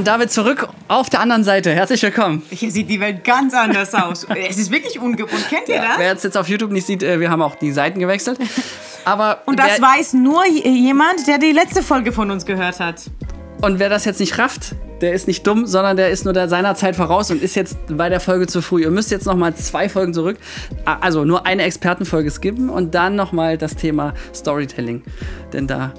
[0.00, 1.72] Und damit zurück auf der anderen Seite.
[1.72, 2.42] Herzlich willkommen.
[2.48, 4.26] Hier sieht die Welt ganz anders aus.
[4.48, 5.46] Es ist wirklich ungewohnt.
[5.50, 5.98] Kennt ihr das?
[5.98, 8.38] Wer es jetzt auf YouTube nicht sieht, äh, wir haben auch die Seiten gewechselt.
[9.04, 13.10] Aber Und das weiß nur jemand, der die letzte Folge von uns gehört hat.
[13.60, 16.48] und wer das jetzt nicht rafft, der ist nicht dumm, sondern der ist nur der
[16.48, 18.80] seiner Zeit voraus und ist jetzt bei der Folge zu früh.
[18.84, 20.38] Ihr müsst jetzt noch mal zwei Folgen zurück,
[20.86, 25.02] Ah, also nur eine Expertenfolge skippen und dann noch mal das Thema Storytelling,
[25.52, 25.92] denn da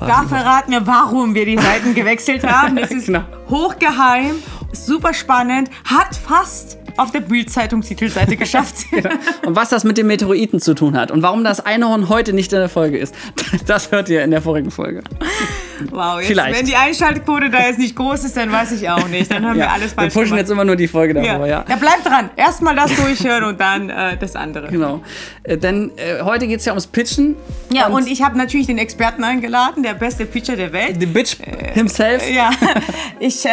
[0.00, 2.76] sie- verraten wir, warum wir die Seiten gewechselt haben.
[2.80, 3.22] Das ist Genau.
[3.48, 4.36] hochgeheim,
[4.72, 8.86] super spannend, hat fast auf der Bild-Zeitung-Titelseite geschafft.
[9.46, 12.52] Und was das mit dem Meteoriten zu tun hat und warum das Einhorn heute nicht
[12.52, 13.14] in der Folge ist,
[13.66, 15.02] das hört ihr in der vorigen Folge.
[15.90, 16.58] Wow, jetzt, Vielleicht.
[16.58, 19.30] wenn die Einschaltquote da jetzt nicht groß ist, dann weiß ich auch nicht.
[19.30, 20.40] Dann haben wir alles wir falsch pushen gemacht.
[20.40, 21.64] jetzt immer nur die Folge davor, ja.
[21.68, 21.76] ja.
[21.76, 22.30] bleibt dran.
[22.36, 24.68] Erstmal das durchhören und dann äh, das andere.
[24.68, 25.02] Genau.
[25.42, 27.36] Äh, denn äh, heute geht es ja ums Pitchen.
[27.72, 30.96] Ja, und, ich habe natürlich den Experten eingeladen, der beste Pitcher der Welt.
[30.98, 31.36] The Bitch
[31.74, 32.28] himself.
[32.30, 32.50] Ja,
[33.20, 33.50] ich äh,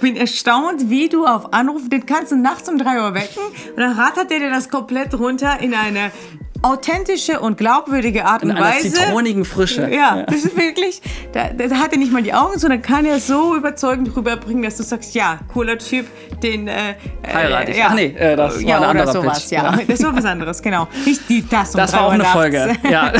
[0.00, 3.42] bin erstaunt, wie du auf Anruf, den kannst du nachts um 3 Uhr wecken
[3.74, 6.10] und dann rattert er dir das komplett runter in eine
[6.64, 8.90] authentische und glaubwürdige Art in und einer Weise.
[8.92, 9.88] zitronigen Frische.
[9.92, 13.20] Ja, das ist wirklich, da, da hat er nicht mal die Augen dann kann er
[13.20, 16.06] so überzeugend rüberbringen, dass du sagst, ja, cooler Typ,
[16.42, 16.94] den äh,
[17.26, 17.78] Heirate ich.
[17.78, 17.86] ja.
[17.90, 19.52] Ach nee, äh, das war ja, ein anderer sowas, Pitch.
[19.52, 19.64] ja.
[19.64, 19.78] Ja.
[19.86, 20.88] Das war was anderes, genau.
[21.04, 22.24] Nicht die, das um Das 3 war auch eine.
[22.24, 22.72] Folge.
[22.90, 23.12] Ja.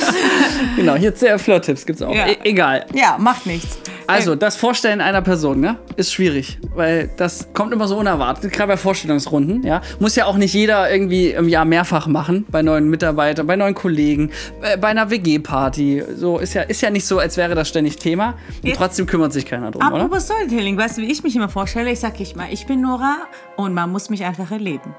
[0.76, 2.14] genau, hier Flirt-Tipps gibt es auch.
[2.14, 2.86] E egal.
[2.94, 3.78] Ja, macht nichts.
[4.06, 8.68] Also, das Vorstellen einer Person, ne, ist schwierig, weil das kommt immer so unerwartet, gerade
[8.72, 9.80] bei Vorstellungsrunden, ja.
[10.00, 13.74] Muss ja auch nicht jeder irgendwie im Jahr mehrfach machen, bei neuen Mitarbeitern, bei neuen
[13.74, 14.30] Kollegen,
[14.62, 16.02] äh, bei einer WG-Party.
[16.16, 18.34] So, ist ja, ist ja nicht so, als wäre das ständig Thema.
[18.62, 19.96] Und Jetzt- trotzdem kümmert sich keiner drum, oder?
[20.04, 21.90] Apropos Storytelling, weißt du, wie ich mich immer vorstelle?
[21.90, 23.16] Ich sag ich mal, ich bin Nora
[23.56, 24.94] und man muss mich einfach erleben.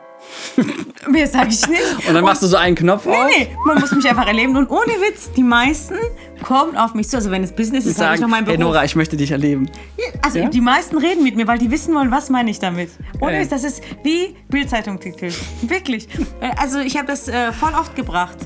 [1.09, 1.81] Mehr sag ich nicht.
[2.07, 3.15] Und dann machst du so einen Knopf auf.
[3.27, 4.55] Nee, nee, man muss mich einfach erleben.
[4.55, 5.95] Und ohne Witz, die meisten
[6.43, 7.17] kommen auf mich zu.
[7.17, 8.59] Also wenn es Business ist, habe ich noch hey Beruf.
[8.59, 9.69] Nora, ich möchte dich erleben.
[9.97, 10.49] Ja, also Ja?
[10.49, 12.89] die meisten reden mit mir, weil die wissen wollen, was meine ich damit.
[13.19, 13.39] Ohne.
[13.39, 15.31] Witz, das ist wie Bildzeitung-Titel.
[15.63, 16.07] Wirklich.
[16.41, 18.37] Äh, Also ich habe das äh, voll oft gebracht.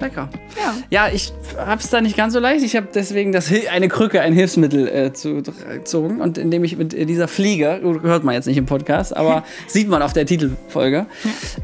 [0.00, 0.28] Lecker.
[0.56, 0.74] Ja.
[0.90, 2.64] Ja, ich hab's da nicht ganz so leicht.
[2.64, 6.20] Ich habe deswegen das, eine Krücke, ein Hilfsmittel äh, zu, gezogen.
[6.20, 10.02] Und indem ich mit dieser Fliege, hört man jetzt nicht im Podcast, aber sieht man
[10.02, 11.06] auf der Titelfolge.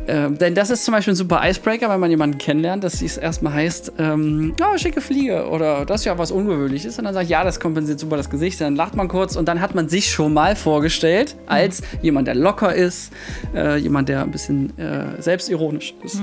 [0.06, 3.16] Ähm, denn das ist zum Beispiel ein super Icebreaker, wenn man jemanden kennenlernt, dass es
[3.16, 6.99] erstmal heißt, ähm, oh, schicke Fliege oder das ist ja was Ungewöhnliches.
[6.99, 8.60] Und dann sagt, ja, das kompensiert super das Gesicht.
[8.60, 12.34] Dann lacht man kurz und dann hat man sich schon mal vorgestellt als jemand, der
[12.34, 13.12] locker ist,
[13.54, 16.20] äh, jemand, der ein bisschen äh, selbstironisch ist.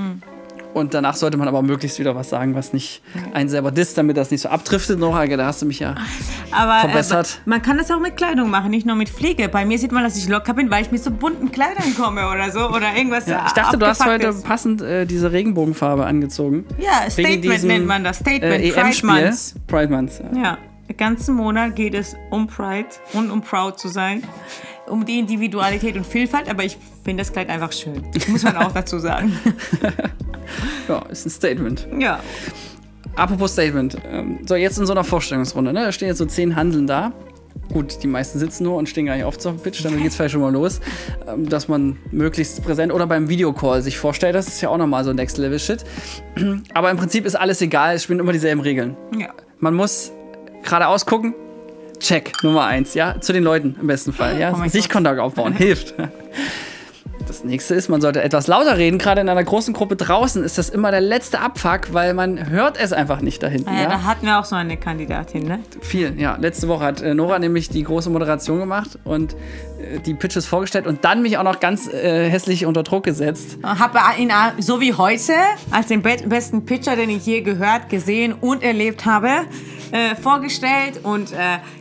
[0.73, 3.01] Und danach sollte man aber möglichst wieder was sagen, was nicht
[3.33, 4.99] einen selber disst, damit das nicht so abdriftet.
[4.99, 5.95] Nora, da hast du mich ja.
[6.51, 7.41] Aber Verbessert.
[7.45, 9.49] Äh, man kann das auch mit Kleidung machen, nicht nur mit Pflege.
[9.49, 12.29] Bei mir sieht man, dass ich locker bin, weil ich mit so bunten Kleidern komme
[12.29, 12.69] oder so.
[12.69, 14.43] Oder irgendwas Ja, ich dachte, du hast heute abgefucktes.
[14.43, 16.65] passend äh, diese Regenbogenfarbe angezogen.
[16.77, 18.19] Ja, Statement diesem, nennt man das.
[18.19, 18.63] Statement.
[18.63, 19.05] Äh, Pride.
[19.05, 19.55] Month.
[19.67, 20.21] Pride Month.
[20.33, 20.41] Ja.
[20.41, 24.23] Ja, den ganzen Monat geht es um Pride und um proud zu sein.
[24.87, 28.03] Um die Individualität und Vielfalt, aber ich finde das Kleid einfach schön.
[28.27, 29.37] Muss man auch dazu sagen.
[30.89, 31.87] ja, ist ein Statement.
[31.99, 32.19] Ja.
[33.15, 33.97] Apropos Statement.
[34.11, 35.85] Ähm, so, jetzt in so einer Vorstellungsrunde, ne?
[35.85, 37.13] Da stehen jetzt so zehn Handeln da.
[37.73, 40.31] Gut, die meisten sitzen nur und stehen gar nicht auf zum Pitch, damit geht's vielleicht
[40.33, 40.79] schon mal los.
[41.27, 45.03] Ähm, dass man möglichst präsent oder beim Videocall sich vorstellt, das ist ja auch nochmal
[45.03, 45.83] so Next-Level-Shit.
[46.73, 48.97] Aber im Prinzip ist alles egal, es spielen immer dieselben Regeln.
[49.17, 49.29] ja.
[49.59, 50.11] Man muss
[50.63, 51.35] geradeaus gucken.
[51.99, 54.53] Check, Nummer eins, ja, zu den Leuten im besten Fall, ja.
[54.57, 55.95] Oh Sichtkontakt aufbauen, hilft.
[57.29, 58.97] Das nächste ist, man sollte etwas lauter reden.
[58.97, 62.75] Gerade in einer großen Gruppe draußen ist das immer der letzte Abfuck, weil man hört
[62.81, 63.69] es einfach nicht da hinten.
[63.69, 65.59] Ja, Ja, da hatten wir auch so eine Kandidatin, ne?
[65.79, 66.37] Viel, ja.
[66.37, 69.35] Letzte Woche hat äh, Nora nämlich die große Moderation gemacht und
[70.05, 73.57] die Pitches vorgestellt und dann mich auch noch ganz äh, hässlich unter Druck gesetzt.
[73.63, 75.33] Habe ihn äh, so wie heute
[75.71, 79.29] als den be besten Pitcher, den ich je gehört, gesehen und erlebt habe,
[79.91, 81.35] äh, vorgestellt und äh,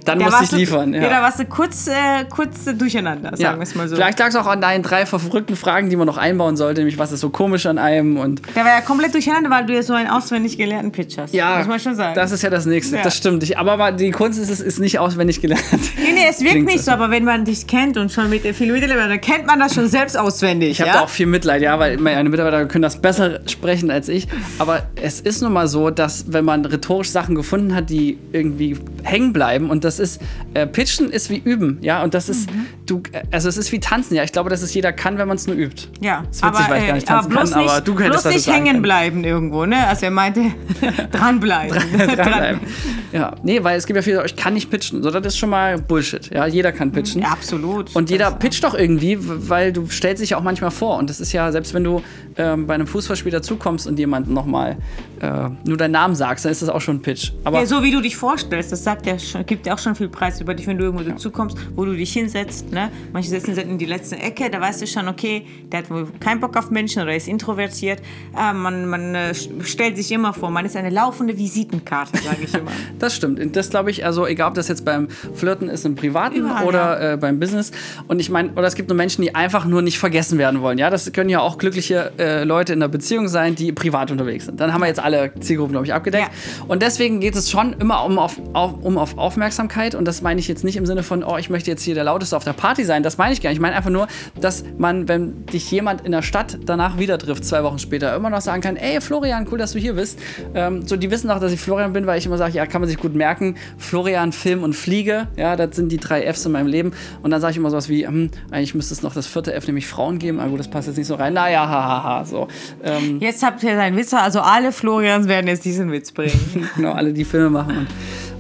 [0.07, 1.11] Dann da musste ich liefern, Du, ja.
[1.11, 1.93] da warst du kurz, äh,
[2.31, 3.55] kurz äh, durcheinander, sagen Ja.
[3.57, 3.97] wir es mal so.
[3.97, 6.97] Vielleicht lag es auch an deinen drei verrückten Fragen, die man noch einbauen sollte, nämlich
[6.99, 9.83] was ist so komisch an einem und Der war ja komplett durcheinander, weil du ja
[9.83, 11.35] so einen auswendig gelernten Pitch hast.
[11.35, 12.15] Ja, Muss man schon sagen.
[12.15, 12.97] das ist ja das Nächste.
[12.97, 13.03] Ja.
[13.03, 13.43] Das stimmt.
[13.43, 15.63] Ich, aber die Kunst ist es ist nicht auswendig gelernt.
[15.99, 18.43] nee, nee, es wirkt Klingt nicht so, aber wenn man dich kennt und schon mit
[18.43, 20.71] viel Mittelleber, dann kennt man das schon selbst auswendig.
[20.71, 20.97] Ich habe ja?
[20.97, 24.27] da auch viel Mitleid, ja, weil meine Mitarbeiter können das besser sprechen als ich.
[24.59, 28.77] Aber es ist nun mal so, dass wenn man rhetorisch Sachen gefunden hat, die irgendwie
[29.03, 30.21] hängen bleiben und das ist,
[30.55, 32.49] äh, Pitchen ist wie Üben, ja, und das ist,
[32.87, 34.25] du, äh, also es ist wie Tanzen, ja.
[34.25, 35.89] Ich glaube, dass es jeder kann, wenn man es nur übt.
[36.01, 38.23] Ja, ist witzig, weil ich gar nicht tanzen aber bloß kann, nicht, aber du könntest
[38.25, 39.87] bloß das nicht hängen bleiben irgendwo, ne?
[39.87, 40.43] Also er meinte,
[41.11, 41.79] dranbleiben.
[41.99, 42.61] Dranbleiben.
[43.13, 45.03] Ja, nee, weil es gibt ja viele, ich kann nicht pitchen.
[45.03, 46.29] So, das ist schon mal Bullshit.
[46.33, 47.23] Ja, jeder kann pitchen.
[47.23, 47.88] Ja, absolut.
[47.95, 50.99] Und jeder pitcht doch irgendwie, weil du stellst dich ja auch manchmal vor.
[50.99, 52.03] Und das ist ja, selbst wenn du
[52.37, 54.77] ähm, bei einem Fußballspiel dazukommst und jemanden nochmal
[55.21, 57.33] äh, nur deinen Namen sagst, dann ist das auch schon ein Pitch.
[57.45, 59.95] Aber ja, so wie du dich vorstellst, das sagt ja schon, gibt ja auch schon
[59.95, 61.11] viel Preis über dich, wenn du irgendwo ja.
[61.11, 62.71] dazukommst, wo du dich hinsetzt.
[62.73, 62.91] Ne?
[63.13, 66.07] Manche setzen sich in die letzte Ecke, da weißt du schon, okay, der hat wohl
[66.21, 68.01] keinen Bock auf Menschen oder ist introvertiert.
[68.37, 72.55] Äh, man man äh, stellt sich immer vor, man ist eine laufende Visitenkarte, sage ich
[72.55, 72.71] immer.
[72.99, 73.41] das stimmt.
[73.41, 76.65] Und das glaube ich, also egal ob das jetzt beim Flirten ist im Privaten Überall,
[76.67, 77.13] oder ja.
[77.13, 77.73] äh, beim Business.
[78.07, 80.79] Und ich meine, oder es gibt nur Menschen, die einfach nur nicht vergessen werden wollen.
[80.79, 84.47] Ja, das können ja auch glückliche äh, Leute in der Beziehung sein, die privat unterwegs
[84.47, 84.61] sind.
[84.61, 86.29] Dann haben wir jetzt alle Zielgruppen, glaube ich, abgedeckt.
[86.29, 86.65] Ja.
[86.67, 89.95] Und deswegen geht es schon immer um auf, auf, um auf Aufmerksamkeit.
[89.95, 92.05] Und das meine ich jetzt nicht im Sinne von, oh, ich möchte jetzt hier der
[92.05, 93.03] Lauteste auf der Party sein.
[93.03, 93.59] Das meine ich gar nicht.
[93.59, 94.09] Ich meine einfach nur,
[94.41, 98.31] dass man, wenn dich jemand in der Stadt danach wieder trifft, zwei Wochen später, immer
[98.31, 100.19] noch sagen kann, ey, Florian, cool, dass du hier bist.
[100.55, 102.81] Ähm, so, die wissen auch, dass ich Florian bin, weil ich immer sage, ja, kann
[102.81, 103.57] man sich gut merken.
[103.77, 105.29] Florian, Film und Fliege.
[105.37, 106.93] Ja, das sind die drei Fs in meinem Leben.
[107.23, 109.67] Und dann sage ich immer sowas wie, hm, eigentlich müsste es noch das vierte F,
[109.67, 110.41] nämlich Frauen geben.
[110.41, 111.35] Aber gut, das passt jetzt nicht so rein.
[111.35, 112.03] Naja, hahaha.
[112.03, 112.49] Ha, ha, so.
[112.83, 116.69] Ähm, jetzt habt ihr seinen Witz, also alle Florians werden jetzt diesen Witz bringen.
[116.77, 117.89] genau, alle, die Filme machen und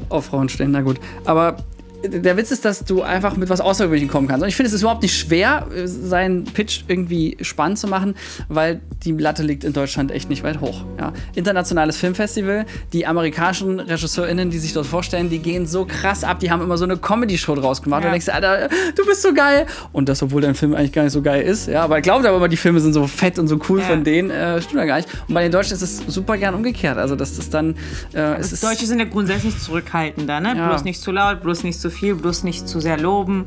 [0.08, 0.70] auf Frauen stehen.
[0.70, 0.98] Na gut.
[1.24, 1.56] Aber
[2.04, 4.42] der Witz ist, dass du einfach mit was Außergewöhnlichem kommen kannst.
[4.42, 8.14] Und ich finde, es ist überhaupt nicht schwer, seinen Pitch irgendwie spannend zu machen,
[8.48, 10.84] weil die Latte liegt in Deutschland echt nicht weit hoch.
[10.98, 11.12] Ja.
[11.34, 16.50] Internationales Filmfestival, die amerikanischen RegisseurInnen, die sich dort vorstellen, die gehen so krass ab, die
[16.50, 18.04] haben immer so eine Comedy-Show draus gemacht.
[18.04, 18.10] Ja.
[18.10, 19.66] Und du denkst, Alter, du bist so geil.
[19.92, 21.66] Und das, obwohl dein Film eigentlich gar nicht so geil ist.
[21.66, 23.86] Ja, aber glaubt aber immer, die Filme sind so fett und so cool ja.
[23.86, 24.30] von denen.
[24.30, 25.08] Äh, stimmt ja gar nicht.
[25.26, 26.96] Und bei den Deutschen ist es super gern umgekehrt.
[26.96, 27.74] Also, das ist dann.
[28.12, 30.54] Äh, Deutsche sind ja grundsätzlich zurückhaltender, ne?
[30.54, 33.46] Bloß nicht zu laut, bloß nicht zu viel, bloß nicht zu sehr loben.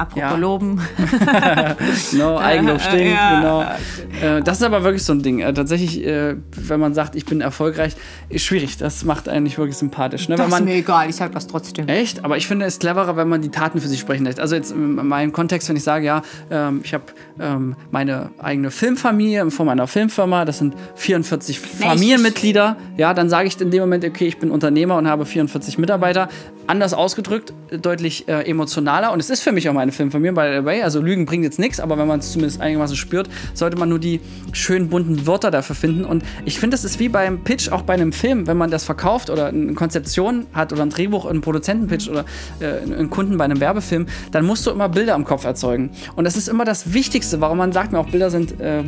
[0.00, 0.34] Apropos ja.
[0.34, 0.80] loben.
[2.10, 3.40] genau, Eigenlob stinkt, ja.
[3.40, 4.36] genau.
[4.38, 5.40] Äh, das ist aber wirklich so ein Ding.
[5.40, 7.94] Äh, tatsächlich, äh, wenn man sagt, ich bin erfolgreich,
[8.30, 8.78] ist schwierig.
[8.78, 10.26] Das macht einen nicht wirklich sympathisch.
[10.30, 10.36] Ne?
[10.36, 11.86] Das man, ist mir egal, ich sage das trotzdem.
[11.86, 12.24] Echt?
[12.24, 14.40] Aber ich finde es cleverer, wenn man die Taten für sich sprechen lässt.
[14.40, 17.04] Also jetzt in meinem Kontext, wenn ich sage, ja, ähm, ich habe
[17.38, 23.28] ähm, meine eigene Filmfamilie in Form einer Filmfirma, das sind 44 nee, Familienmitglieder, ja, dann
[23.28, 26.28] sage ich in dem Moment, okay, ich bin Unternehmer und habe 44 Mitarbeiter.
[26.66, 29.12] Anders ausgedrückt, deutlich emotionaler.
[29.12, 30.82] Und es ist für mich auch meine Filmfamilie, by the way.
[30.82, 33.98] Also Lügen bringt jetzt nichts, aber wenn man es zumindest einigermaßen spürt, sollte man nur
[33.98, 34.20] die
[34.52, 36.04] schönen bunten Wörter dafür finden.
[36.04, 38.84] Und ich finde, das ist wie beim Pitch, auch bei einem Film, wenn man das
[38.84, 42.24] verkauft oder eine Konzeption hat oder ein Drehbuch, einen Produzentenpitch oder
[42.60, 45.90] äh, einen Kunden bei einem Werbefilm, dann musst du immer Bilder im Kopf erzeugen.
[46.16, 48.82] Und das ist immer das Wichtigste, warum man sagt mir auch, Bilder sind äh,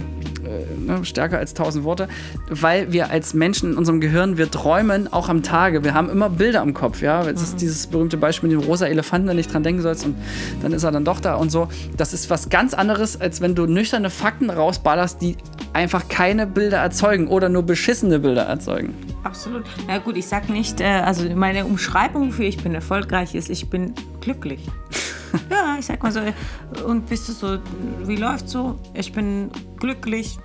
[0.52, 2.08] äh, ne, stärker als tausend Worte,
[2.48, 5.84] weil wir als Menschen in unserem Gehirn, wir träumen auch am Tage.
[5.84, 7.02] Wir haben immer Bilder im Kopf.
[7.02, 7.22] Ja?
[7.22, 7.58] Es ist mhm.
[7.58, 10.16] dieses berühmte Beispiel mit dem rosa Elefanten, da nicht dran denken sollst und
[10.62, 11.68] dann ist er dann doch da und so.
[11.96, 15.36] Das ist was ganz anderes, als wenn du nüchterne Fakten rausballerst, die
[15.72, 18.94] einfach keine Bilder erzeugen oder nur beschissene Bilder erzeugen.
[19.24, 19.64] Absolut.
[19.86, 23.70] Na gut, ich sag nicht, äh, also meine Umschreibung für ich bin erfolgreich ist, ich
[23.70, 24.60] bin glücklich.
[25.50, 26.20] ja, ich sag mal so.
[26.84, 27.58] Und bist du so,
[28.04, 28.78] wie läuft so?
[28.94, 30.38] Ich bin glücklich,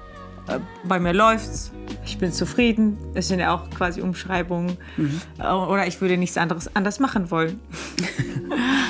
[0.48, 1.72] äh, bei mir läuft's,
[2.06, 2.98] ich bin zufrieden.
[3.14, 4.78] Das sind ja auch quasi Umschreibungen.
[4.96, 5.22] Mhm.
[5.40, 7.60] Oder ich würde nichts anderes anders machen wollen.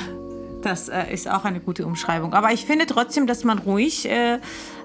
[0.68, 2.34] Das äh, ist auch eine gute Umschreibung.
[2.34, 4.38] Aber ich finde trotzdem, dass man ruhig äh,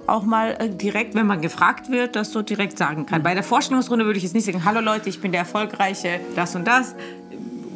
[0.08, 3.20] auch mal äh, direkt, wenn man gefragt wird, das so direkt sagen kann.
[3.20, 3.24] Mhm.
[3.24, 6.56] Bei der Vorstellungsrunde würde ich jetzt nicht sagen, hallo Leute, ich bin der Erfolgreiche, das
[6.56, 6.96] und das.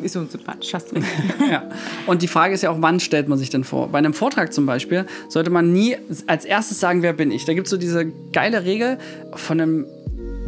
[0.01, 1.01] Ist unsympathisch, hast du
[1.51, 1.63] ja.
[2.06, 3.89] Und die Frage ist ja auch, wann stellt man sich denn vor?
[3.89, 7.44] Bei einem Vortrag zum Beispiel sollte man nie als erstes sagen, wer bin ich.
[7.44, 9.00] Da gibt es so diese geile Regel
[9.33, 9.85] von einem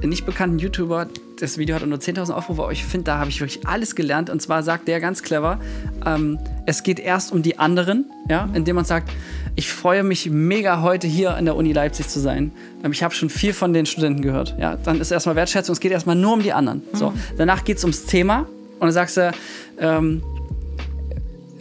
[0.01, 1.07] nicht bekannten YouTuber,
[1.39, 4.29] das Video hat nur 10.000 Aufrufe, aber ich finde, da habe ich wirklich alles gelernt.
[4.29, 5.59] Und zwar sagt der ganz clever,
[6.05, 9.09] ähm, es geht erst um die anderen, ja, indem man sagt,
[9.55, 12.51] ich freue mich mega heute hier an der Uni Leipzig zu sein.
[12.83, 14.55] Ähm, ich habe schon viel von den Studenten gehört.
[14.59, 16.81] Ja, dann ist erstmal Wertschätzung, es geht erstmal nur um die anderen.
[16.91, 16.97] Mhm.
[16.97, 18.41] So, danach geht es ums Thema
[18.79, 19.31] und dann sagst du,
[19.79, 20.21] ähm,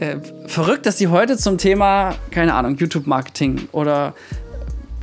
[0.01, 0.17] äh,
[0.47, 4.15] verrückt, dass die heute zum Thema, keine Ahnung, YouTube-Marketing oder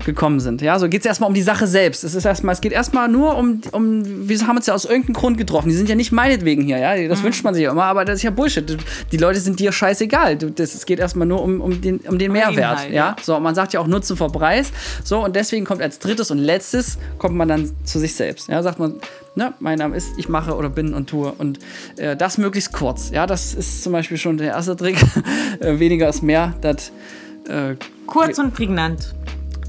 [0.03, 0.61] gekommen sind.
[0.61, 2.03] Ja, so geht es erstmal um die Sache selbst.
[2.03, 5.13] Es, ist erstmal, es geht erstmal nur um, um, wir haben uns ja aus irgendeinem
[5.13, 5.69] Grund getroffen.
[5.69, 7.07] Die sind ja nicht meinetwegen hier, ja.
[7.07, 7.25] Das mhm.
[7.25, 8.77] wünscht man sich ja immer, aber das ist ja Bullshit.
[9.11, 10.35] Die Leute sind dir scheißegal.
[10.37, 12.57] Das, es geht erstmal nur um, um den, um den Mehrwert.
[12.57, 12.95] Inhalt, ja?
[12.95, 13.15] ja.
[13.21, 14.71] So, man sagt ja auch Nutzen vor Preis.
[15.03, 18.49] So, und deswegen kommt als drittes und letztes, kommt man dann zu sich selbst.
[18.49, 18.95] Ja, sagt man,
[19.35, 21.31] ne, mein Name ist, ich mache oder bin und tue.
[21.31, 21.59] Und
[21.97, 23.09] äh, das möglichst kurz.
[23.11, 24.97] Ja, das ist zum Beispiel schon der erste Trick.
[25.59, 26.53] äh, weniger ist mehr.
[26.61, 26.91] Das,
[27.47, 27.75] äh,
[28.07, 29.15] kurz und prägnant.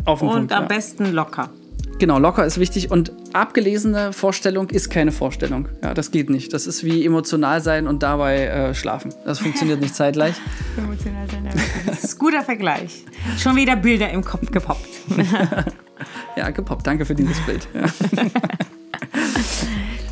[0.06, 0.68] Auf den und Punkt, am ja.
[0.68, 1.50] besten locker.
[1.98, 5.68] Genau, locker ist wichtig und abgelesene Vorstellung ist keine Vorstellung.
[5.82, 6.52] Ja, das geht nicht.
[6.52, 9.14] Das ist wie emotional sein und dabei äh, schlafen.
[9.24, 10.34] Das funktioniert nicht zeitgleich.
[10.76, 11.48] emotional sein,
[11.86, 13.04] das ist ein guter Vergleich.
[13.38, 14.86] Schon wieder Bilder im Kopf gepoppt.
[16.36, 16.86] ja, gepoppt.
[16.86, 17.66] Danke für dieses Bild.
[17.74, 17.86] Ja.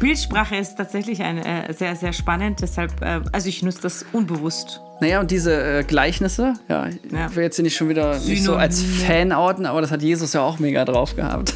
[0.05, 2.61] Bildsprache ist tatsächlich ein, äh, sehr, sehr spannend.
[2.61, 4.83] Deshalb, äh, also ich nutze das unbewusst.
[5.01, 7.35] Naja, und diese äh, Gleichnisse, ja, ich Ja.
[7.35, 8.83] will jetzt hier nicht schon wieder nicht so als.
[8.83, 11.55] Fan outen, aber das hat Jesus ja auch mega drauf gehabt.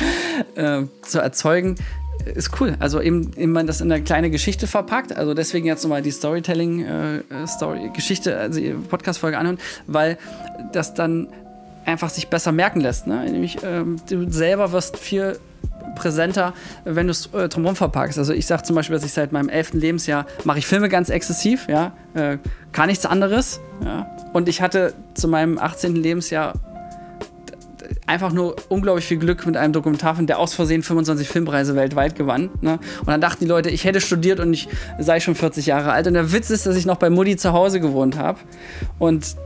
[0.56, 1.76] äh, zu erzeugen,
[2.34, 2.74] ist cool.
[2.80, 5.16] Also eben, eben man das in eine kleine Geschichte verpackt.
[5.16, 10.18] Also deswegen jetzt nochmal die Storytelling-Story-Geschichte, also die Podcast-Folge anhören, weil
[10.72, 11.28] das dann
[11.84, 13.06] einfach sich besser merken lässt.
[13.06, 13.24] Ne?
[13.30, 15.38] Nämlich, ähm, du selber wirst viel
[15.94, 18.18] präsenter, wenn du es äh, drumherum verpackst.
[18.18, 21.08] Also ich sage zum Beispiel, dass ich seit meinem elften Lebensjahr mache ich Filme ganz
[21.08, 22.38] exzessiv, ja, äh,
[22.72, 24.10] kann nichts anderes, ja.
[24.32, 25.96] Und ich hatte zu meinem 18.
[25.96, 26.54] Lebensjahr
[28.06, 32.50] einfach nur unglaublich viel Glück mit einem Dokumentarfilm, der aus Versehen 25 Filmpreise weltweit gewann.
[32.60, 32.78] Ne?
[33.00, 36.06] Und dann dachten die Leute, ich hätte studiert und ich sei schon 40 Jahre alt.
[36.06, 38.38] Und der Witz ist, dass ich noch bei Mutti zu Hause gewohnt habe.
[38.98, 39.36] Und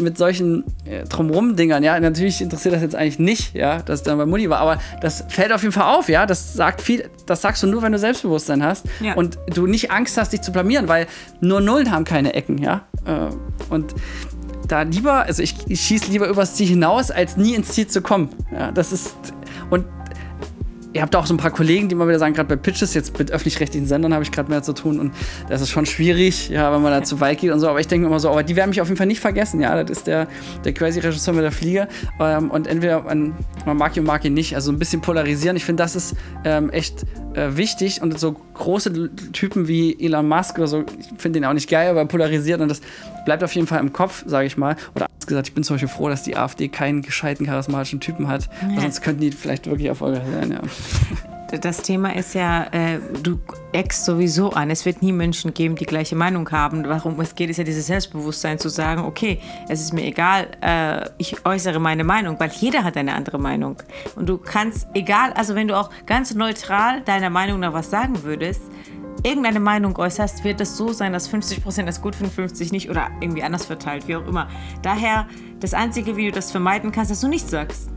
[0.00, 4.18] mit solchen äh, Drumrum-Dingern, ja, natürlich interessiert das jetzt eigentlich nicht, ja, dass es dann
[4.18, 7.42] bei Mutti war, aber das fällt auf jeden Fall auf, ja, das sagt viel, das
[7.42, 9.14] sagst du nur, wenn du Selbstbewusstsein hast Ja.
[9.14, 11.06] und du nicht Angst hast, dich zu blamieren, weil
[11.40, 13.28] nur Nullen haben keine Ecken, ja, äh,
[13.70, 13.94] und
[14.68, 18.02] da lieber, also ich, ich schieße lieber übers Ziel hinaus, als nie ins Ziel zu
[18.02, 19.14] kommen, ja, das ist,
[19.70, 19.84] und
[20.96, 23.18] ihr habt auch so ein paar Kollegen, die mal wieder sagen, gerade bei Pitches, jetzt
[23.18, 25.12] mit öffentlich-rechtlichen Sendern habe ich gerade mehr zu tun und
[25.48, 27.68] das ist schon schwierig, ja, wenn man da zu weit geht und so.
[27.68, 29.82] Aber ich denke immer so, aber die werden mich auf jeden Fall nicht vergessen, ja.
[29.82, 30.26] Das ist der,
[30.64, 31.86] der crazy Regisseur mit der Fliege.
[32.18, 33.34] Ähm, und entweder man,
[33.66, 34.54] man mag ihn, mag ihn nicht.
[34.54, 35.56] Also ein bisschen polarisieren.
[35.56, 37.04] Ich finde, das ist ähm, echt
[37.36, 41.52] äh, wichtig und so große Typen wie Elon Musk oder so, ich finde den auch
[41.52, 42.80] nicht geil, aber er polarisiert und das
[43.24, 44.76] bleibt auf jeden Fall im Kopf, sage ich mal.
[44.94, 48.28] Oder anders gesagt, ich bin zum Beispiel froh, dass die AfD keinen gescheiten, charismatischen Typen
[48.28, 51.35] hat, weil sonst könnten die vielleicht wirklich erfolgreich sein, ja.
[51.60, 53.38] Das Thema ist ja, äh, du
[53.72, 54.70] eckst sowieso an.
[54.70, 56.84] Es wird nie Menschen geben, die gleiche Meinung haben.
[56.86, 61.08] Warum es geht, ist ja dieses Selbstbewusstsein zu sagen, okay, es ist mir egal, äh,
[61.18, 63.76] ich äußere meine Meinung, weil jeder hat eine andere Meinung.
[64.16, 68.22] Und du kannst, egal, also wenn du auch ganz neutral deiner Meinung nach was sagen
[68.22, 68.62] würdest,
[69.22, 73.10] irgendeine Meinung äußerst, wird es so sein, dass 50% das gut finden, 50% nicht oder
[73.20, 74.48] irgendwie anders verteilt, wie auch immer.
[74.82, 75.26] Daher,
[75.60, 77.90] das Einzige, wie du das vermeiden kannst, dass du nichts sagst.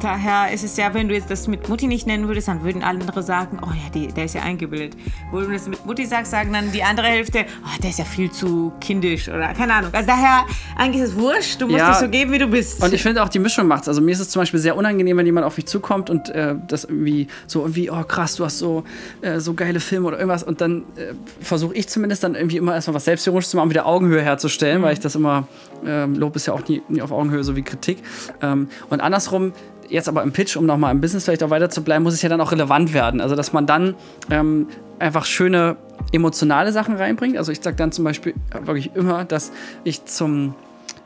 [0.00, 2.82] Daher ist es ja, wenn du jetzt das mit Mutti nicht nennen würdest, dann würden
[2.84, 4.96] andere sagen, oh ja, die, der ist ja eingebildet.
[5.32, 8.04] Wo du das mit Mutti sagst, sagen dann die andere Hälfte, oh, der ist ja
[8.04, 9.90] viel zu kindisch oder keine Ahnung.
[9.92, 10.44] Also daher,
[10.76, 11.88] eigentlich ist es wurscht, du musst Ja.
[11.90, 12.82] dich so geben, wie du bist.
[12.82, 13.88] Und ich finde auch die Mischung macht's.
[13.88, 16.54] Also mir ist es zum Beispiel sehr unangenehm, wenn jemand auf mich zukommt und äh,
[16.68, 18.84] das irgendwie so irgendwie, oh krass, du hast so,
[19.20, 20.42] äh, so geile Filme oder irgendwas.
[20.44, 23.70] Und dann äh, versuche ich zumindest dann irgendwie immer erstmal was Selbstironisches zu machen, um
[23.70, 25.48] wieder Augenhöhe herzustellen, weil ich das immer,
[25.84, 27.98] ähm, Lob ist ja auch nie, nie auf Augenhöhe, so wie Kritik.
[28.42, 29.52] Ähm, und andersrum,
[29.88, 32.22] jetzt aber im Pitch, um nochmal im Business vielleicht auch weiter zu bleiben, muss es
[32.22, 33.20] ja dann auch relevant werden.
[33.20, 33.94] Also dass man dann
[34.30, 34.68] ähm,
[34.98, 35.76] einfach schöne
[36.12, 37.36] emotionale Sachen reinbringt.
[37.36, 39.52] Also ich sage dann zum Beispiel wirklich immer, dass
[39.84, 40.54] ich zum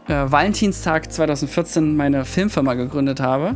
[0.09, 3.55] äh, Valentinstag 2014 meine Filmfirma gegründet habe.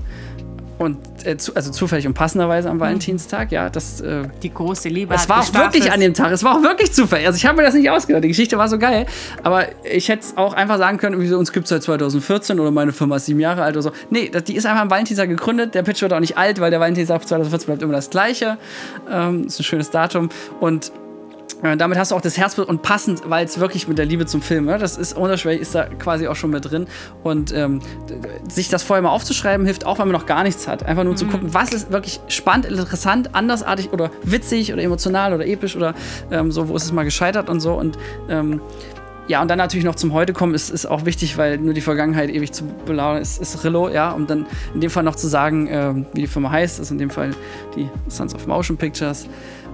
[0.79, 5.15] Und äh, zu, also zufällig und passenderweise am Valentinstag, ja, das, äh, die große Liebe
[5.15, 7.27] es war auch wirklich an dem Tag, es war auch wirklich zufällig.
[7.27, 9.07] Also ich habe mir das nicht ausgedacht, die Geschichte war so geil,
[9.43, 12.61] aber ich hätte es auch einfach sagen können, wie so, uns gibt es seit 2014
[12.61, 13.93] oder meine Firma ist sieben Jahre alt oder so.
[14.11, 16.71] Nee, das, die ist einfach am Valentinstag gegründet, der Pitch wird auch nicht alt, weil
[16.71, 18.59] der Valentinstag 2014 bleibt immer das gleiche.
[19.11, 20.29] Ähm, ist ein schönes Datum
[20.61, 20.93] und
[21.63, 24.43] damit hast du auch das Herzblut und passend, weil es wirklich mit der Liebe zum
[24.43, 24.79] Film, ne?
[24.79, 26.87] das ist unterschwellig, ist da quasi auch schon mit drin.
[27.23, 27.81] Und ähm,
[28.49, 30.85] sich das vorher mal aufzuschreiben, hilft auch, wenn man noch gar nichts hat.
[30.85, 35.47] Einfach nur zu gucken, was ist wirklich spannend, interessant, andersartig oder witzig oder emotional oder
[35.47, 35.95] episch oder
[36.31, 37.75] ähm, so, wo ist es mal gescheitert und so.
[37.75, 37.97] Und
[38.29, 38.61] ähm,
[39.29, 41.81] ja, und dann natürlich noch zum Heute kommen, ist, ist auch wichtig, weil nur die
[41.81, 45.27] Vergangenheit ewig zu belauern ist, ist Rillo, ja, um dann in dem Fall noch zu
[45.27, 47.31] sagen, ähm, wie die Firma heißt, ist in dem Fall
[47.75, 49.27] die Sons of Motion Pictures.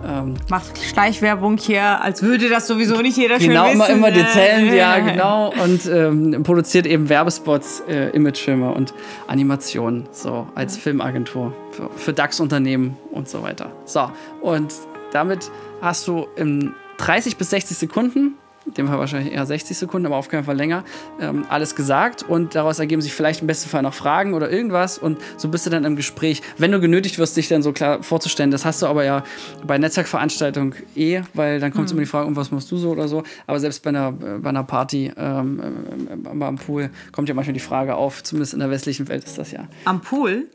[0.04, 3.97] Ähm, Macht Schleichwerbung hier, als würde das sowieso nicht jeder Genau, schön immer, wissen.
[3.97, 5.52] immer äh, dezent, ja, äh, genau.
[5.62, 8.94] Und ähm, produziert eben Werbespots, äh, Imagefilme und
[9.28, 13.71] Animationen, so als Filmagentur für, für DAX-Unternehmen und so weiter.
[13.85, 14.73] So, und
[15.12, 18.35] damit hast du in 30 bis 60 Sekunden,
[18.66, 20.85] in dem Fall wahrscheinlich eher 60 Sekunden, aber auf keinen Fall länger,
[21.21, 24.99] ähm, alles gesagt und daraus ergeben sich vielleicht im besten Fall noch Fragen oder irgendwas
[24.99, 26.42] und so bist du dann im Gespräch.
[26.59, 29.25] Wenn du genötigt wirst, dich dann so klar vorzustellen, das hast du aber ja
[29.66, 33.09] bei Netzwerkveranstaltungen eh, weil dann kommt immer die Frage, um was machst du so oder
[33.09, 35.62] so, aber selbst bei einer, bei einer Party ähm,
[36.11, 39.38] ähm, am Pool kommt ja manchmal die Frage auf, zumindest in der westlichen Welt ist
[39.38, 39.69] das ja.
[39.85, 40.47] Am Pool?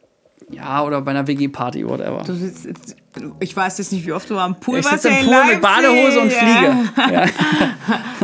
[0.49, 2.23] Ja, oder bei einer WG-Party, whatever.
[2.25, 2.95] Du sitzt,
[3.39, 5.03] ich weiß jetzt nicht, wie oft du am Pool Ich warst.
[5.03, 6.37] sitze ja im Pool mit Badehose und ja.
[6.37, 7.13] Fliege.
[7.13, 7.25] Ja.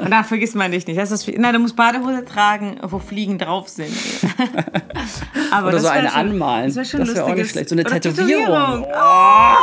[0.04, 0.98] Und da vergisst man dich nicht.
[1.00, 3.90] Das ist, nein, du musst Badehose tragen, wo Fliegen drauf sind.
[5.52, 6.66] Aber Oder das so eine schon- anmalen.
[6.68, 7.70] Das wäre schon Das wär auch nicht schlecht.
[7.70, 8.84] So eine Oder Tätowierung.
[8.84, 9.56] Oh.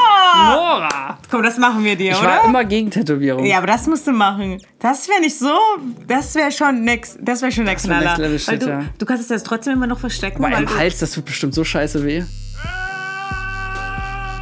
[0.47, 1.19] Nora!
[1.31, 2.29] Komm, das machen wir dir, Ich oder?
[2.29, 3.45] war immer gegen Tätowierung.
[3.45, 4.59] ja, aber das musst du machen.
[4.79, 5.55] Das wäre nicht so.
[6.07, 7.19] Das wäre schon next.
[7.21, 8.01] Das wäre schon wär Knaller.
[8.05, 8.85] Next Level Shit, du, ja.
[8.99, 10.45] du kannst es jetzt trotzdem immer noch verstecken.
[10.45, 12.23] Aber im Hals, das tut bestimmt so scheiße weh.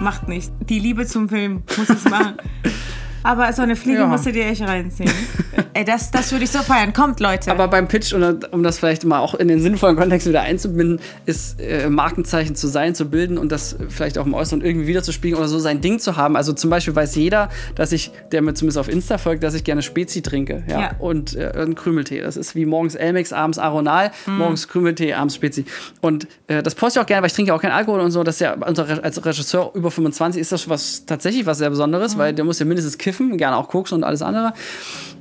[0.00, 0.52] Macht nichts.
[0.69, 2.37] Die Liebe zum Film muss es machen.
[3.23, 4.07] Aber so eine Fliege Ja.
[4.07, 5.11] musst du dir echt reinziehen.
[5.75, 6.93] Ey, das, das würde ich so feiern.
[6.93, 7.51] Kommt, Leute.
[7.51, 11.61] Aber beim Pitch, um das vielleicht mal auch in den sinnvollen Kontext wieder einzubinden, ist
[11.61, 15.49] äh, Markenzeichen zu sein, zu bilden und das vielleicht auch im Äußeren irgendwie wiederzuspiegeln oder
[15.49, 16.37] so sein Ding zu haben.
[16.37, 19.65] Also zum Beispiel weiß jeder, dass ich, der mir zumindest auf Insta folgt, dass ich
[19.65, 20.63] gerne Spezi trinke.
[20.69, 20.81] Ja.
[20.81, 20.91] Ja.
[20.99, 22.21] Und äh, einen Krümeltee.
[22.21, 24.39] Das ist wie morgens Elmex, abends Aronal, Mhm.
[24.39, 25.65] morgens Krümeltee, abends Spezi.
[26.01, 28.11] Und äh, das poste ich auch gerne, weil ich trinke ja auch keinen Alkohol und
[28.11, 28.23] so.
[28.25, 32.19] Das ist ja als Regisseur über 25 ist das was tatsächlich was sehr Besonderes, Mhm.
[32.19, 34.53] weil der muss ja mindestens kiffen, gerne auch koksen und alles andere.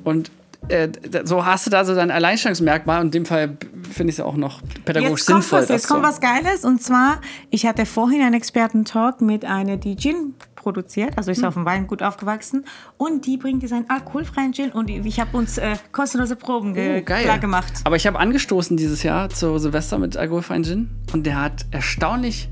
[0.04, 0.32] Und
[0.70, 0.90] äh,
[1.24, 3.58] so hast du da so dein Alleinstellungsmerkmal und in dem Fall
[3.92, 5.62] finde ich es ja auch noch pädagogisch Jetzt sinnvoll.
[5.62, 6.66] was, jetzt kommt so- was Geiles.
[6.66, 11.14] Und zwar, ich hatte vorhin einen Experten-Talk mit einer, die Gin produziert.
[11.16, 11.38] Also Hm.
[11.38, 12.66] ist auf dem Weingut aufgewachsen.
[12.98, 14.72] Und die bringt jetzt einen alkoholfreien Gin.
[14.72, 17.24] Und ich habe uns äh, kostenlose Proben ge Oh, geil.
[17.24, 17.72] klar gemacht.
[17.86, 22.50] Aber ich habe angestoßen dieses Jahr zu Silvester mit alkoholfreien Gin und der hat erstaunlich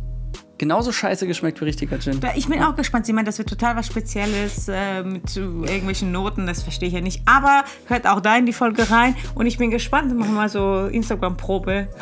[0.58, 2.20] genauso scheiße geschmeckt wie richtiger Gin.
[2.36, 3.06] Ich bin auch gespannt.
[3.06, 6.48] Sie meint, das wird total was Spezielles äh, mit irgendwelchen Noten.
[6.48, 7.22] Das verstehe ich ja nicht.
[7.26, 9.16] Aber hört auch da in die Folge rein.
[9.36, 10.10] Und ich bin gespannt.
[10.10, 11.88] Wir machen mal so Instagram-Probe.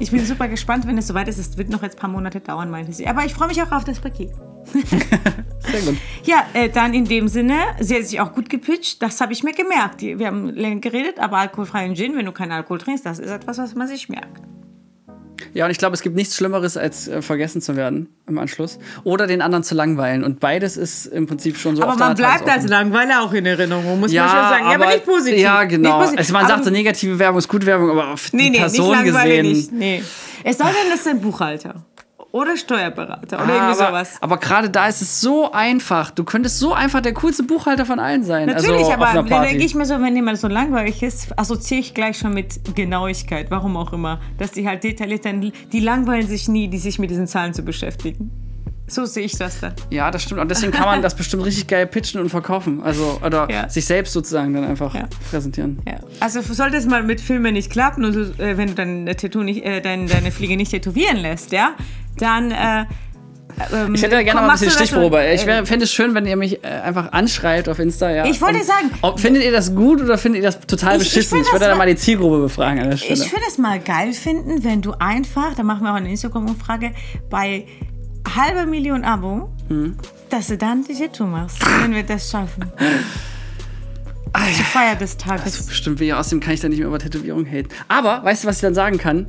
[0.00, 1.38] Ich bin super gespannt, wenn es soweit ist.
[1.38, 3.06] Es wird noch jetzt ein paar Monate dauern, meinte sie.
[3.06, 4.30] Aber ich freue mich auch auf das Paket.
[4.72, 5.96] Sehr gut.
[6.24, 9.02] Ja, äh, dann in dem Sinne, sie hat sich auch gut gepitcht.
[9.02, 10.02] Das habe ich mir gemerkt.
[10.02, 13.58] Wir haben länger geredet, aber alkoholfreien Gin, wenn du keinen Alkohol trinkst, das ist etwas,
[13.58, 14.40] was man sich merkt.
[15.54, 18.78] Ja, und ich glaube, es gibt nichts Schlimmeres, als äh, vergessen zu werden im Anschluss.
[19.04, 20.24] Oder den anderen zu langweilen.
[20.24, 22.68] Und beides ist im Prinzip schon so Aber man bleibt als.
[22.68, 24.64] Langweiler auch in Erinnerung, muss ja, man schon sagen.
[24.64, 25.40] Ja, aber, nicht positiv.
[25.40, 25.98] Ja, genau.
[25.98, 26.18] Positiv.
[26.18, 28.58] Also man aber, sagt so, negative Werbung ist gut Werbung, aber auf Nee, die nee,
[28.58, 29.46] Person gesehen.
[29.46, 29.72] nicht.
[29.72, 30.02] Nee.
[30.44, 31.84] Es sei denn, das ist ein Buchhalter.
[32.30, 33.42] Oder Steuerberater.
[33.42, 34.16] Oder irgendwie aber, sowas.
[34.20, 36.10] aber gerade da ist es so einfach.
[36.10, 38.46] Du könntest so einfach der coolste Buchhalter von allen sein.
[38.48, 41.94] Natürlich, also, aber dann denke ich mir so, wenn jemand so langweilig ist, assoziiere ich
[41.94, 44.20] gleich schon mit Genauigkeit, warum auch immer.
[44.36, 45.40] Dass die halt detailliert dann,
[45.72, 48.30] die langweilen sich nie, die sich mit diesen Zahlen zu beschäftigen.
[48.90, 49.74] So sehe ich das dann.
[49.90, 50.40] Ja, das stimmt.
[50.40, 52.82] Und deswegen kann man das bestimmt richtig geil pitchen und verkaufen.
[52.82, 53.68] Also, oder Ja.
[53.68, 55.08] sich selbst sozusagen dann einfach Ja.
[55.30, 55.78] präsentieren.
[55.86, 55.96] Ja.
[56.20, 59.62] Also sollte es mal mit Filmen nicht klappen und äh, wenn du dein Tattoo nicht,
[59.62, 61.72] äh, dein, deine Fliege nicht tätowieren lässt, ja,
[62.22, 62.84] dann äh,
[63.72, 65.24] ähm, Ich hätte ja gerne komm, mal ein bisschen das Stichprobe.
[65.34, 68.10] Ich äh, fände es schön, wenn ihr mich äh, einfach anschreibt auf Insta.
[68.10, 68.24] Ja.
[68.26, 71.08] Ich wollte sagen- Ob, findet ihr das gut oder findet ihr das total Ich- ich
[71.14, 71.36] beschissen?
[71.38, 73.14] find Ich, würde das da mal- die Zielgruppe befragen an der Stelle.
[73.14, 76.92] Ich würde es mal geil finden, wenn du einfach, da machen wir auch eine Instagram-Umfrage,
[77.30, 77.66] bei
[78.36, 79.96] halber Million Abo, Hm.
[80.30, 82.64] dass du dann die Tattoo machst, wenn wir das schaffen.
[84.54, 85.66] Zur Feier des Tages.
[85.66, 87.68] Bestimmt wie außerdem kann ich dann nicht mehr über Tätowierung haten.
[87.88, 89.26] Aber, weißt du, was ich dann sagen kann?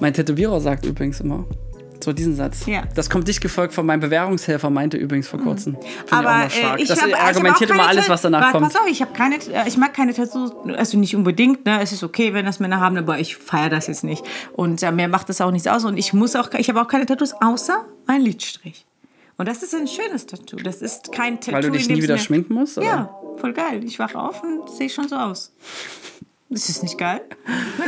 [0.00, 1.44] Mein Tätowierer sagt übrigens immer.
[2.02, 2.66] So diesen Satz.
[2.66, 2.82] Ja.
[2.94, 5.74] Das kommt dicht gefolgt von meinem Bewährungshelfer, meinte übrigens vor kurzem.
[5.74, 8.52] Finde ich auch Aber mal äh, ich das hab- ich argumentiert immer alles, was danach
[8.52, 8.64] kommt.
[8.64, 11.80] Pass auf, ich keine, äh, ich mag keine Tattoos, also nicht unbedingt, ne?
[11.82, 14.24] Es ist okay, wenn das Männer haben, aber ich feiere das jetzt nicht.
[14.54, 15.84] Und äh, mir macht das auch nichts aus.
[15.84, 18.86] Und ich muss auch, ich habe auch keine Tattoos, außer ein Lidstrich.
[19.36, 20.56] Und das ist ein schönes Tattoo.
[20.56, 21.52] Das ist kein Tattoo.
[21.56, 22.76] Weil du dich nie wieder Sinne- schminken musst?
[22.78, 22.86] Oder?
[22.86, 23.82] Ja, voll geil.
[23.84, 25.52] Ich wache auf und sehe schon so aus.
[26.50, 27.20] Das ist nicht geil.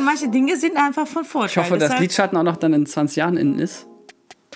[0.05, 1.51] Manche Dinge sind einfach von Vorteil.
[1.51, 3.87] Ich hoffe, dass Deshalb- Lidschatten auch noch dann in 20 Jahren innen ist.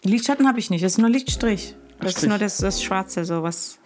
[0.04, 0.84] Lidschatten habe ich nicht.
[0.84, 1.74] Das ist nur Lichtstrich.
[2.00, 2.28] Das ist Strich.
[2.30, 3.78] nur das, das Schwarze, so was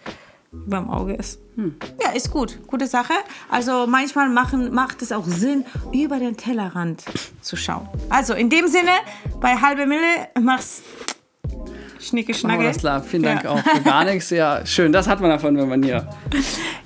[0.51, 1.39] beim Auge ist.
[1.55, 1.75] Hm.
[2.03, 2.59] Ja, ist gut.
[2.67, 3.13] Gute Sache.
[3.49, 7.03] Also manchmal machen, macht es auch Sinn, über den Tellerrand
[7.41, 7.87] zu schauen.
[8.09, 8.91] Also in dem Sinne,
[9.39, 10.01] bei halbe Mille
[10.41, 10.81] mach's
[11.99, 12.63] Schnicke Schnacke.
[12.63, 13.01] das klar.
[13.03, 13.51] Vielen Dank Ja.
[13.51, 14.29] auch für gar nichts.
[14.31, 14.91] Ja, schön.
[14.91, 16.09] Das hat man davon, wenn man hier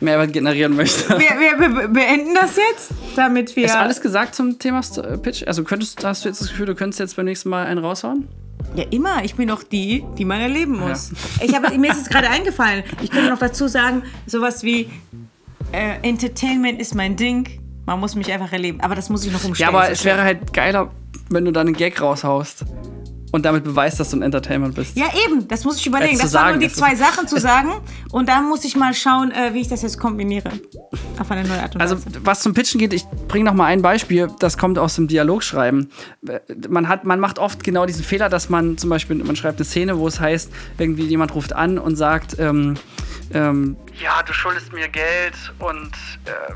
[0.01, 1.07] Mehrwert generieren möchte.
[1.17, 3.65] Wir, wir be beenden das jetzt, damit wir.
[3.65, 5.47] Ist alles gesagt zum Thema äh, Pitch?
[5.47, 8.27] Also könntest, hast du jetzt das Gefühl, du könntest jetzt beim nächsten Mal einen raushauen?
[8.75, 9.23] Ja, immer.
[9.23, 11.11] Ich bin doch die, die man erleben muss.
[11.41, 12.83] Ich habe mir ist es gerade eingefallen.
[13.01, 14.89] Ich könnte noch dazu sagen, sowas wie
[15.71, 17.47] äh, Entertainment ist mein Ding.
[17.85, 18.81] Man muss mich einfach erleben.
[18.81, 19.75] Aber das muss ich noch Ja, umstellen.
[19.75, 20.91] aber So es wäre halt geiler,
[21.29, 22.65] wenn du dann einen Gag raushaust
[23.31, 24.95] und damit beweist, dass du ein Entertainment bist.
[24.97, 26.17] Ja, eben, das muss ich überlegen.
[26.17, 27.71] Äh, das waren nur die zwei Sachen zu sagen.
[28.11, 30.51] Und dann muss ich mal schauen, äh, wie ich das jetzt kombiniere.
[31.19, 32.19] Auf eine neue Art und Also, Weise.
[32.25, 35.91] was zum Pitchen geht, ich bringe noch mal ein Beispiel, das kommt aus dem Dialogschreiben.
[36.69, 39.65] Man, hat, man macht oft genau diesen Fehler, dass man zum Beispiel, man schreibt eine
[39.65, 42.75] Szene, wo es heißt, irgendwie jemand ruft an und sagt, ähm,
[43.33, 45.91] ähm, ja, du schuldest mir Geld und
[46.25, 46.53] äh,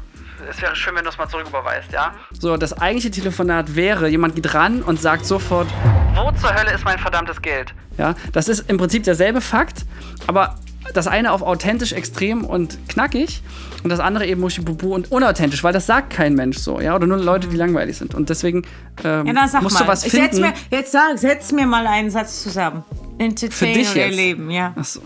[0.50, 2.14] es wäre schön, wenn du es mal zurücküberweist, ja?
[2.40, 5.68] So, das eigentliche Telefonat wäre, jemand geht ran und sagt sofort,
[6.16, 7.74] wo zur Hölle ist mein verdammtes Geld?
[7.98, 9.86] Ja, das ist im Prinzip derselbe Fakt,
[10.28, 10.56] aber
[10.94, 13.42] das eine auf authentisch, extrem und knackig
[13.84, 17.06] und das andere eben muschibubu und unauthentisch, weil das sagt kein Mensch so, ja, oder
[17.06, 18.16] nur Leute, die langweilig sind.
[18.16, 18.64] Und deswegen
[19.04, 19.82] ähm, Ja, dann sag musst mal.
[19.86, 20.42] du was Ich setz finden.
[20.42, 22.84] mir, jetzt sag, setz mir mal einen Satz zusammen.
[23.18, 24.12] Für Entertain dich oder jetzt?
[24.18, 24.74] erleben, ja.
[24.76, 25.02] Achso.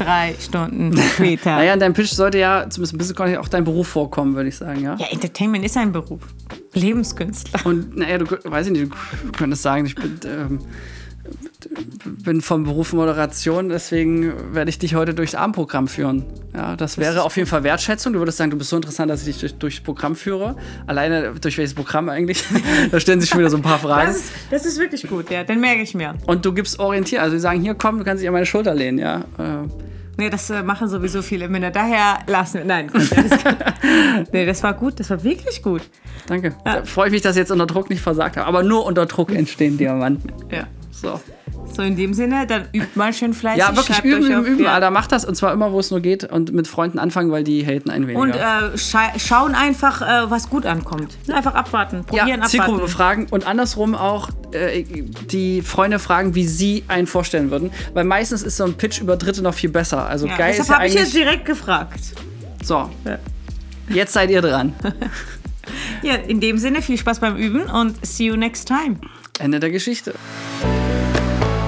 [0.00, 1.56] Drei Stunden später.
[1.56, 4.56] Naja, in deinem Pitch sollte ja zumindest ein bisschen auch dein Beruf vorkommen, würde ich
[4.56, 4.96] sagen, ja.
[4.96, 6.22] Ja, Entertainment ist ein Beruf.
[6.72, 7.66] Lebenskünstler.
[7.66, 10.58] Und naja, du weiß ich nicht, du könntest sagen, ich bin ähm,
[12.24, 16.24] bin vom Beruf Moderation, deswegen werde ich dich heute durchs Abendprogramm führen.
[16.54, 18.12] Ja, das wäre auf jeden Fall Wertschätzung.
[18.12, 20.56] Du würdest sagen, du bist so interessant, dass ich dich durch, durchs Programm führe.
[20.86, 22.44] Alleine durch welches Programm eigentlich?
[22.90, 24.08] da stellen sich schon wieder so ein paar Fragen.
[24.08, 26.14] Das ist, das ist wirklich gut, ja, dann merke ich mir.
[26.26, 27.22] Und du gibst Orientier.
[27.22, 29.20] Also, die sagen, hier komm, du kannst dich an meine Schulter lehnen, ja.
[29.38, 29.68] Äh,
[30.16, 31.70] Nee, das äh, machen sowieso viele Männer.
[31.70, 32.64] Daher lassen wir.
[32.66, 33.56] Nein, alles gut.
[34.32, 35.00] nee, das war gut.
[35.00, 35.80] Das war wirklich gut.
[36.26, 36.54] danke.
[36.62, 38.46] Da freue ich mich, dass ich jetzt unter Druck nicht versagt habe.
[38.46, 40.30] Aber nur unter Druck entstehen Diamanten.
[40.52, 40.66] Ja.
[40.90, 41.20] So.
[41.74, 43.60] So, in dem Sinne, dann übt mal schön fleißig.
[43.60, 44.64] Ja, wirklich üben, üben, üben.
[44.64, 44.74] ja.
[44.74, 47.44] Alter, macht das und zwar immer, wo es nur geht und mit Freunden anfangen, weil
[47.44, 48.20] die haten einen weniger.
[48.20, 51.16] Und äh, scha schauen einfach, äh, was gut ankommt.
[51.32, 52.04] Einfach abwarten.
[52.04, 52.50] Probieren, ja, abwarten.
[52.50, 54.82] Zielgruppe befragen und andersrum auch äh,
[55.30, 57.70] die Freunde fragen, wie sie einen vorstellen würden.
[57.94, 60.06] Weil meistens ist so ein Pitch über Dritte noch viel besser.
[60.06, 62.00] Also Ja, geil ist deshalb ja habe ich jetzt direkt gefragt.
[62.62, 63.18] So, Ja.
[63.88, 64.74] jetzt seid ihr dran.
[66.02, 68.96] Ja, in dem Sinne, viel Spaß beim Üben und see you next time.
[69.38, 70.14] Ende der Geschichte.